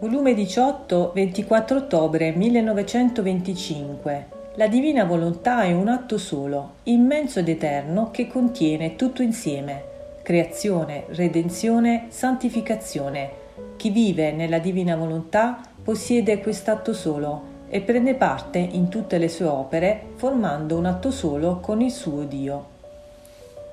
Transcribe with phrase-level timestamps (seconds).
[0.00, 4.26] Volume 18, 24 ottobre 1925.
[4.54, 9.82] La divina volontà è un atto solo, immenso ed eterno, che contiene tutto insieme.
[10.22, 13.30] Creazione, redenzione, santificazione.
[13.76, 19.44] Chi vive nella divina volontà possiede quest'atto solo e prende parte in tutte le sue
[19.44, 22.77] opere, formando un atto solo con il suo Dio.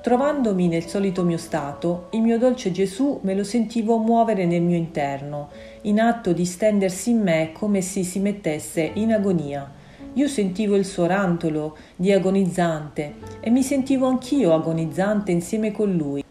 [0.00, 4.78] Trovandomi nel solito mio stato, il mio dolce Gesù me lo sentivo muovere nel mio
[4.78, 5.50] interno,
[5.82, 9.70] in atto di stendersi in me come se si mettesse in agonia.
[10.14, 16.24] Io sentivo il suo rantolo di agonizzante e mi sentivo anch'io agonizzante insieme con lui.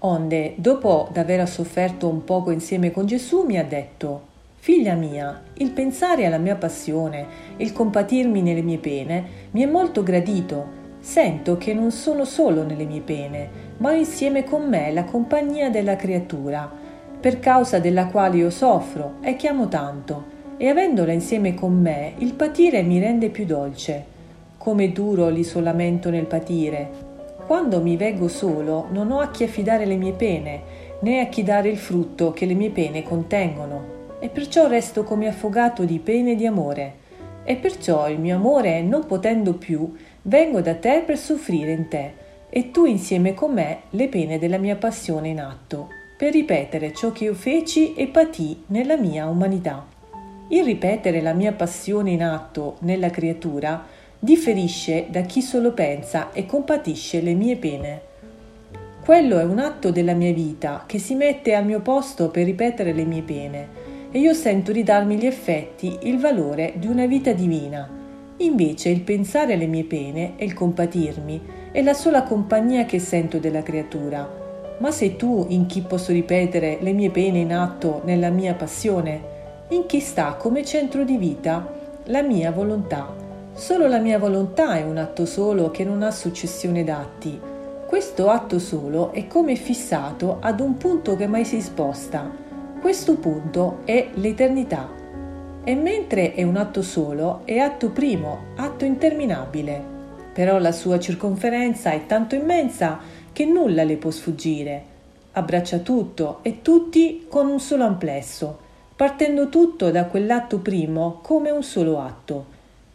[0.00, 5.70] Onde, dopo d'aver sofferto un poco insieme con Gesù, mi ha detto Figlia mia, il
[5.70, 7.26] pensare alla mia passione,
[7.58, 12.84] il compatirmi nelle mie pene, mi è molto gradito Sento che non sono solo nelle
[12.84, 13.48] mie pene,
[13.78, 16.70] ma ho insieme con me la compagnia della creatura,
[17.20, 20.24] per causa della quale io soffro e chiamo tanto,
[20.56, 24.04] e avendola insieme con me, il patire mi rende più dolce.
[24.56, 26.88] Come duro l'isolamento nel patire.
[27.46, 30.62] Quando mi veggo solo, non ho a chi affidare le mie pene,
[31.00, 35.26] né a chi dare il frutto che le mie pene contengono, e perciò resto come
[35.26, 37.00] affogato di pene e di amore.
[37.42, 39.92] E perciò il mio amore, non potendo più,
[40.24, 42.12] Vengo da te per soffrire in te
[42.48, 47.10] e tu insieme con me le pene della mia passione in atto, per ripetere ciò
[47.10, 49.84] che io feci e patii nella mia umanità.
[50.48, 53.84] Il ripetere la mia passione in atto nella creatura
[54.16, 58.00] differisce da chi solo pensa e compatisce le mie pene.
[59.04, 62.92] Quello è un atto della mia vita che si mette al mio posto per ripetere
[62.92, 63.68] le mie pene
[64.12, 68.01] e io sento di darmi gli effetti, il valore di una vita divina
[68.42, 71.40] Invece il pensare alle mie pene e il compatirmi
[71.70, 74.28] è la sola compagnia che sento della creatura.
[74.78, 79.30] Ma sei tu in chi posso ripetere le mie pene in atto nella mia passione?
[79.68, 81.72] In chi sta come centro di vita
[82.06, 83.14] la mia volontà.
[83.52, 87.40] Solo la mia volontà è un atto solo che non ha successione d'atti.
[87.86, 92.28] Questo atto solo è come fissato ad un punto che mai si sposta.
[92.80, 95.01] Questo punto è l'eternità.
[95.64, 99.80] E mentre è un atto solo, è atto primo, atto interminabile.
[100.32, 102.98] Però la sua circonferenza è tanto immensa
[103.32, 104.90] che nulla le può sfuggire.
[105.32, 108.58] Abbraccia tutto e tutti con un solo amplesso,
[108.96, 112.46] partendo tutto da quell'atto primo come un solo atto.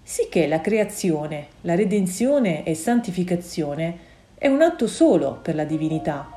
[0.03, 3.97] Sicché la creazione, la redenzione e santificazione
[4.37, 6.36] è un atto solo per la divinità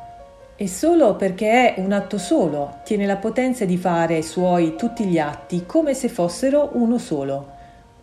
[0.63, 5.19] e solo perché è un atto solo tiene la potenza di fare suoi tutti gli
[5.19, 7.53] atti come se fossero uno solo.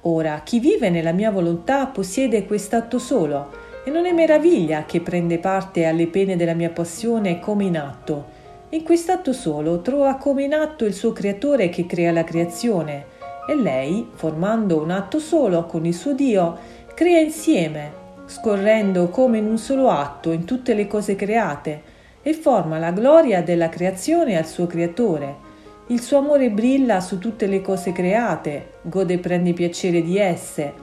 [0.01, 3.51] Ora, chi vive nella mia volontà possiede quest'atto solo
[3.85, 8.25] e non è meraviglia che prende parte alle pene della mia passione come in atto.
[8.69, 13.05] In quest'atto solo trova come in atto il suo creatore che crea la creazione
[13.47, 16.57] e lei, formando un atto solo con il suo Dio,
[16.95, 17.91] crea insieme,
[18.25, 21.93] scorrendo come in un solo atto in tutte le cose create
[22.27, 25.45] e forma la gloria della creazione al suo creatore.
[25.87, 30.73] Il suo amore brilla su tutte le cose create, gode e prende piacere di esse,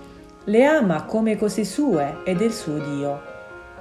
[0.44, 3.21] le ama come cose sue e del suo Dio.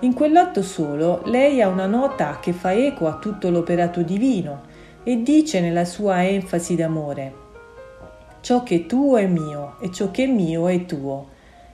[0.02, 4.64] In quell'atto solo lei ha una nota che fa eco a tutto l'operato divino
[5.02, 7.34] e dice nella sua enfasi d'amore
[8.42, 11.30] Ciò che è tuo è mio e ciò che è mio è tuo.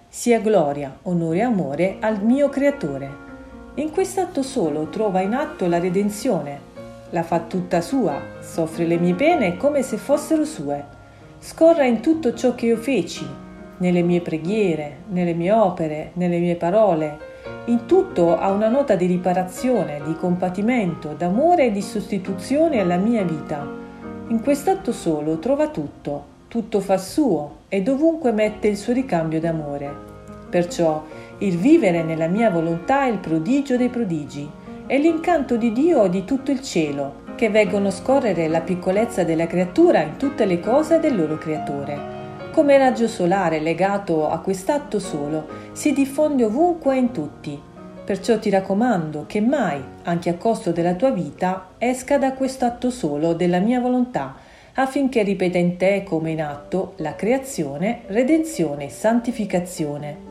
[0.08, 3.29] Sia gloria, onore e amore al mio creatore.
[3.80, 6.60] In quest'atto solo trova in atto la redenzione.
[7.12, 10.84] La fa tutta sua, soffre le mie pene come se fossero sue.
[11.40, 13.26] Scorra in tutto ciò che io feci,
[13.78, 17.18] nelle mie preghiere, nelle mie opere, nelle mie parole.
[17.68, 23.24] In tutto ha una nota di riparazione, di compatimento, d'amore e di sostituzione alla mia
[23.24, 23.66] vita.
[24.28, 30.08] In quest'atto solo trova tutto, tutto fa suo e dovunque mette il suo ricambio d'amore.
[30.50, 31.04] Perciò
[31.40, 34.50] il vivere nella mia volontà è il prodigio dei prodigi,
[34.86, 40.02] è l'incanto di Dio di tutto il cielo, che veggono scorrere la piccolezza della creatura
[40.02, 42.18] in tutte le cose del loro creatore.
[42.52, 47.58] Come raggio solare legato a quest'atto solo, si diffonde ovunque e in tutti.
[48.04, 52.90] Perciò ti raccomando che mai, anche a costo della tua vita, esca da questo atto
[52.90, 54.36] solo della mia volontà,
[54.74, 60.29] affinché ripeta in te come in atto la creazione, redenzione e santificazione.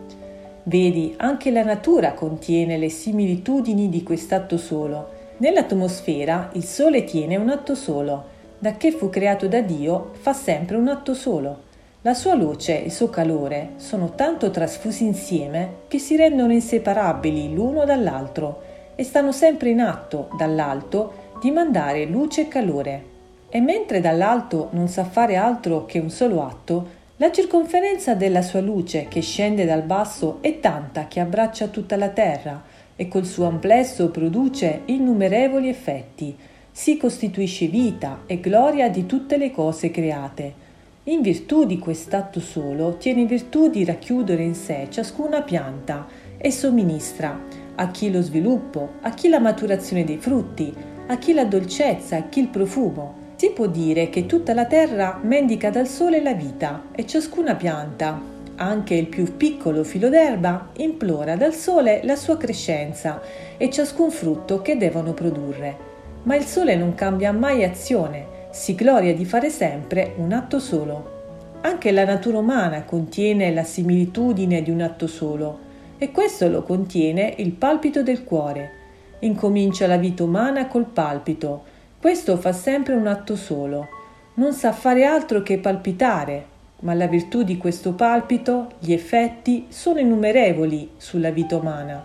[0.69, 5.09] Vedi, anche la natura contiene le similitudini di quest'atto solo.
[5.39, 8.25] Nell'atmosfera il Sole tiene un atto solo,
[8.59, 11.61] da che fu creato da Dio fa sempre un atto solo.
[12.03, 17.55] La sua luce e il suo calore sono tanto trasfusi insieme che si rendono inseparabili
[17.55, 18.61] l'uno dall'altro
[18.95, 23.05] e stanno sempre in atto dall'alto di mandare luce e calore.
[23.49, 28.61] E mentre dall'alto non sa fare altro che un solo atto, la circonferenza della sua
[28.61, 32.63] luce che scende dal basso è tanta che abbraccia tutta la terra
[32.95, 36.37] e col suo amplesso produce innumerevoli effetti,
[36.71, 40.67] si costituisce vita e gloria di tutte le cose create.
[41.05, 46.07] In virtù di quest'atto solo, tiene virtù di racchiudere in sé ciascuna pianta
[46.37, 47.37] e somministra
[47.75, 50.73] a chi lo sviluppo, a chi la maturazione dei frutti,
[51.09, 53.18] a chi la dolcezza, a chi il profumo.
[53.39, 58.21] Si può dire che tutta la terra mendica dal sole la vita e ciascuna pianta,
[58.57, 63.23] anche il più piccolo filo d'erba, implora dal sole la sua crescenza
[63.57, 65.77] e ciascun frutto che devono produrre.
[66.25, 71.59] Ma il sole non cambia mai azione, si gloria di fare sempre un atto solo.
[71.61, 75.59] Anche la natura umana contiene la similitudine di un atto solo,
[75.97, 78.73] e questo lo contiene il palpito del cuore.
[79.21, 83.89] Incomincia la vita umana col palpito, questo fa sempre un atto solo.
[84.35, 86.45] Non sa fare altro che palpitare,
[86.81, 92.05] ma la virtù di questo palpito, gli effetti, sono innumerevoli sulla vita umana.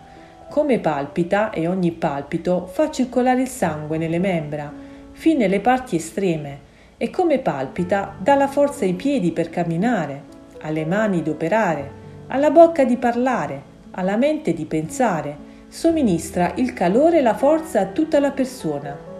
[0.49, 4.73] Come palpita e ogni palpito fa circolare il sangue nelle membra,
[5.11, 10.23] fino alle parti estreme, e come palpita dà la forza ai piedi per camminare,
[10.61, 11.91] alle mani di operare,
[12.27, 13.61] alla bocca di parlare,
[13.91, 15.37] alla mente di pensare,
[15.67, 19.12] somministra il calore e la forza a tutta la persona.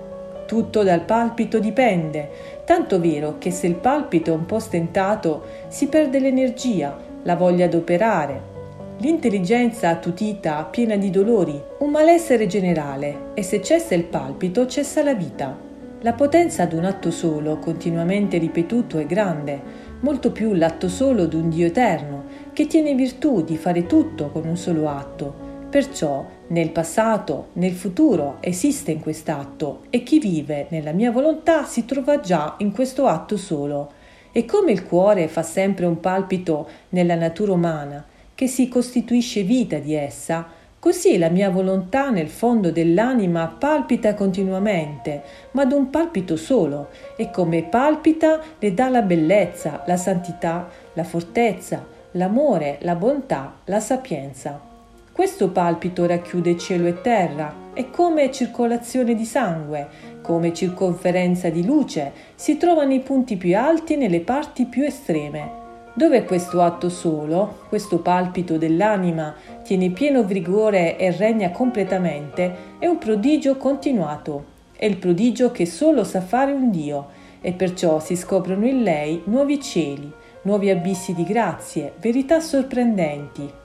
[0.46, 2.30] Tutto dal palpito dipende,
[2.66, 7.68] tanto vero che se il palpito è un po' stentato si perde l'energia, la voglia
[7.68, 8.52] d'operare,
[8.98, 15.14] l'intelligenza attutita piena di dolori, un malessere generale e se cessa il palpito cessa la
[15.14, 15.72] vita.
[16.02, 19.62] La potenza di un atto solo, continuamente ripetuto, è grande,
[20.02, 24.58] molto più l'atto solo d'un Dio eterno, che tiene virtù di fare tutto con un
[24.58, 25.53] solo atto.
[25.74, 31.84] Perciò nel passato, nel futuro esiste in quest'atto e chi vive nella mia volontà si
[31.86, 33.92] trova già in questo atto solo.
[34.32, 38.06] E come il cuore fa sempre un palpito nella natura umana,
[38.36, 40.48] che si costituisce vita di essa,
[40.78, 47.64] Così la mia volontà nel fondo dell'anima palpita continuamente, ma d'un palpito solo, e come
[47.64, 54.73] palpita le dà la bellezza, la santità, la fortezza, l'amore, la bontà, la sapienza.
[55.14, 59.88] Questo palpito racchiude cielo e terra, e come circolazione di sangue,
[60.22, 65.62] come circonferenza di luce, si trovano i punti più alti nelle parti più estreme
[65.96, 72.98] dove questo atto solo, questo palpito dell'anima, tiene pieno vigore e regna completamente, è un
[72.98, 74.46] prodigio continuato.
[74.76, 77.10] È il prodigio che solo sa fare un Dio,
[77.42, 80.12] e perciò si scoprono in lei nuovi cieli,
[80.44, 83.62] nuovi abissi di grazie, verità sorprendenti.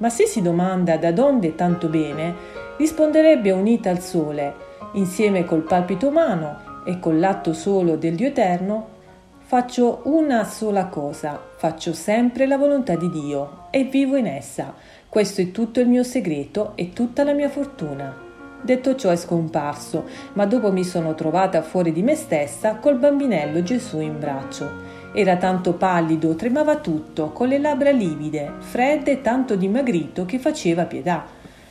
[0.00, 2.34] Ma se si domanda da donde tanto bene,
[2.76, 4.54] risponderebbe unita al sole,
[4.92, 8.98] insieme col palpito umano e con l'atto solo del Dio eterno,
[9.50, 14.72] Faccio una sola cosa, faccio sempre la volontà di Dio e vivo in essa.
[15.08, 18.16] Questo è tutto il mio segreto e tutta la mia fortuna.
[18.62, 20.04] Detto ciò è scomparso,
[20.34, 24.70] ma dopo mi sono trovata fuori di me stessa col bambinello Gesù in braccio.
[25.12, 30.84] Era tanto pallido, tremava tutto, con le labbra livide, fredde e tanto dimagrito che faceva
[30.84, 31.26] pietà.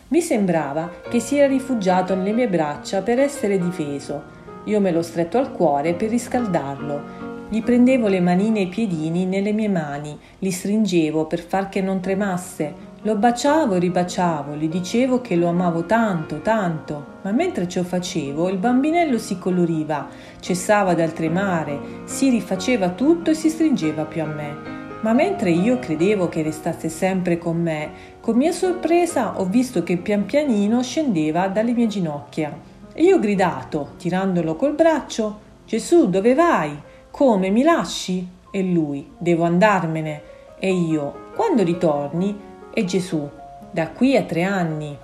[0.09, 4.37] Mi sembrava che si era rifugiato nelle mie braccia per essere difeso.
[4.65, 9.25] Io me l'ho stretto al cuore per riscaldarlo gli prendevo le manine e i piedini
[9.25, 14.67] nelle mie mani, li stringevo per far che non tremasse, lo baciavo e ribaciavo, gli
[14.67, 20.07] dicevo che lo amavo tanto, tanto, ma mentre ciò facevo il bambinello si coloriva,
[20.41, 24.77] cessava dal tremare, si rifaceva tutto e si stringeva più a me.
[25.01, 27.89] Ma mentre io credevo che restasse sempre con me,
[28.19, 32.53] con mia sorpresa ho visto che pian pianino scendeva dalle mie ginocchia.
[32.93, 36.77] E io ho gridato, tirandolo col braccio, Gesù, dove vai?
[37.11, 38.27] Come mi lasci?
[38.51, 40.21] E lui, devo andarmene.
[40.59, 42.48] E io, quando ritorni?
[42.79, 43.29] E Gesù,
[43.71, 44.97] da qui a tre anni.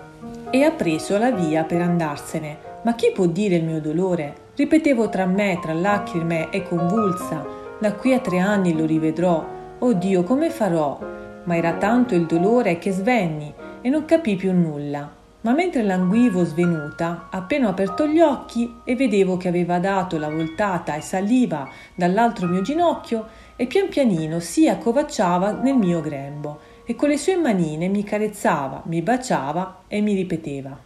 [0.49, 2.57] E ha preso la via per andarsene.
[2.83, 4.33] Ma chi può dire il mio dolore?
[4.55, 7.45] Ripetevo tra me, tra lacrime e convulsa.
[7.77, 9.45] Da qui a tre anni lo rivedrò.
[9.79, 10.97] Oh Dio, come farò?
[11.43, 15.11] Ma era tanto il dolore che svenni e non capii più nulla
[15.45, 20.95] ma mentre languivo svenuta, appena aperto gli occhi e vedevo che aveva dato la voltata
[20.95, 27.09] e saliva dall'altro mio ginocchio e pian pianino si accovacciava nel mio grembo e con
[27.09, 30.77] le sue manine mi carezzava, mi baciava e mi ripeteva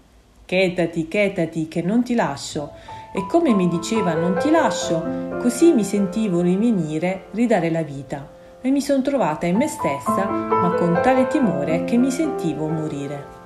[0.49, 2.71] Chetati, chetati, che non ti lascio.
[3.13, 8.27] E come mi diceva non ti lascio, così mi sentivo rivenire, ridare la vita
[8.59, 13.38] e mi son trovata in me stessa, ma con tale timore che mi sentivo morire.